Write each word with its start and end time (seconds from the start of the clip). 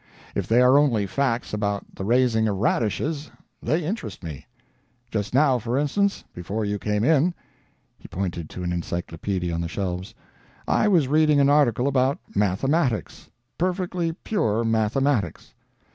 If 0.33 0.47
they 0.47 0.61
are 0.61 0.79
only 0.79 1.05
facts 1.05 1.53
about 1.53 1.85
the 1.93 2.03
raising 2.03 2.47
of 2.47 2.57
radishes, 2.57 3.29
they 3.61 3.83
interest 3.85 4.23
me. 4.23 4.47
Just 5.11 5.31
now, 5.31 5.59
for 5.59 5.77
instance, 5.77 6.23
before 6.33 6.65
you 6.65 6.79
came 6.79 7.03
in"—he 7.03 8.07
pointed 8.07 8.49
to 8.49 8.63
an 8.63 8.71
encyclopµdia 8.71 9.53
on 9.53 9.61
the 9.61 9.67
shelves—"I 9.67 10.87
was 10.87 11.07
reading 11.07 11.39
an 11.39 11.49
article 11.51 11.87
about 11.87 12.17
'Mathematics.' 12.35 13.29
Perfectly 13.59 14.13
pure 14.13 14.63
mathematics. 14.65 15.53